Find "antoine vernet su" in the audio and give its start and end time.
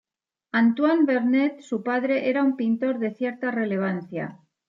0.53-1.83